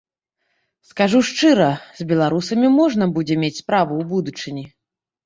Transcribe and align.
Скажу 0.91 1.19
шчыра, 1.27 1.67
з 1.99 2.07
беларусамі 2.11 2.67
можна 2.79 3.05
будзе 3.19 3.37
мець 3.43 3.53
справу 3.63 3.91
ў 4.01 4.09
будучыні. 4.15 4.65